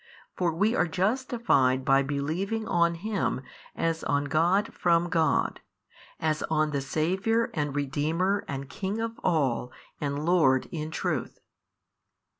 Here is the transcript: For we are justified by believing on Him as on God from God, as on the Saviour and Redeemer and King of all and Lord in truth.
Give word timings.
For 0.35 0.51
we 0.51 0.73
are 0.75 0.87
justified 0.87 1.85
by 1.85 2.01
believing 2.01 2.67
on 2.67 2.95
Him 2.95 3.41
as 3.75 4.03
on 4.03 4.25
God 4.25 4.73
from 4.73 5.09
God, 5.09 5.59
as 6.19 6.41
on 6.49 6.71
the 6.71 6.81
Saviour 6.81 7.51
and 7.53 7.75
Redeemer 7.75 8.43
and 8.47 8.67
King 8.67 8.99
of 8.99 9.19
all 9.23 9.71
and 9.99 10.25
Lord 10.25 10.65
in 10.71 10.89
truth. 10.89 11.37